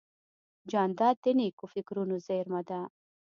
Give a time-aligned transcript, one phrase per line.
[0.71, 2.81] جانداد د نیکو فکرونو زېرمه ده.